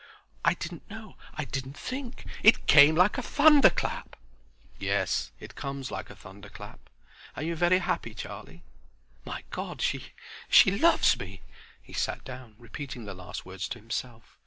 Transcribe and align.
"I 0.43 0.55
didn't 0.55 0.89
know; 0.89 1.15
I 1.35 1.45
didn't 1.45 1.77
think—it 1.77 2.65
came 2.65 2.95
like 2.95 3.19
a 3.19 3.21
thunderclap." 3.21 4.15
"Yes. 4.79 5.29
It 5.39 5.53
comes 5.53 5.91
like 5.91 6.09
a 6.09 6.15
thunderclap. 6.15 6.79
Are 7.35 7.43
you 7.43 7.55
very 7.55 7.77
happy, 7.77 8.15
Charlie?" 8.15 8.63
"My 9.25 9.43
God—she—she 9.51 10.71
loves 10.79 11.19
me!" 11.19 11.41
He 11.83 11.93
sat 11.93 12.23
down 12.23 12.55
repeating 12.57 13.05
the 13.05 13.13
last 13.13 13.45
words 13.45 13.69
to 13.69 13.77
himself. 13.79 14.39